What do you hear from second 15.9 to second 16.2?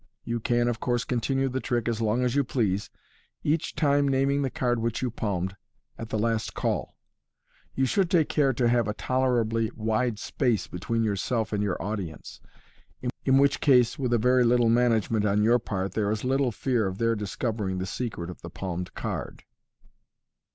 there